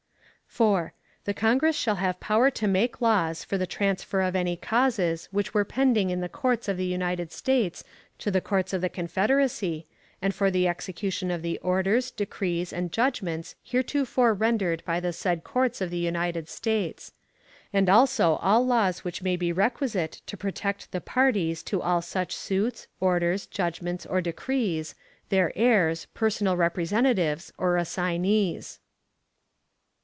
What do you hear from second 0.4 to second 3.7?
4. The Congress shall have power to make laws for the